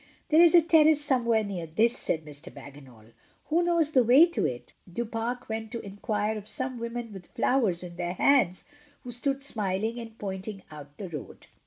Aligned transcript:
"There 0.29 0.41
is 0.41 0.55
a 0.55 0.63
terrace 0.63 1.05
somewhere 1.05 1.43
near 1.43 1.67
this," 1.67 1.95
said 1.95 2.25
Mr. 2.25 2.51
Bagginal. 2.51 3.11
"Who 3.49 3.61
knows 3.63 3.91
the 3.91 4.03
way 4.03 4.25
to 4.29 4.47
it?" 4.47 4.73
And 4.87 4.95
Du 4.95 5.05
Pare 5.05 5.37
went 5.47 5.71
to 5.73 5.85
inquire 5.85 6.35
of 6.39 6.47
some 6.47 6.79
women 6.79 7.13
with 7.13 7.27
flowers 7.35 7.83
in 7.83 7.97
their 7.97 8.13
hands, 8.13 8.63
who 9.03 9.11
stood 9.11 9.43
smiling, 9.43 9.99
and 9.99 10.17
pointing 10.17 10.63
out 10.71 10.97
the 10.97 11.07
road. 11.09 11.45